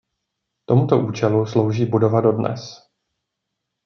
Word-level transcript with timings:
Tomuto 0.65 0.99
účelu 0.99 1.45
slouží 1.45 1.85
budova 1.85 2.21
dodnes. 2.21 2.89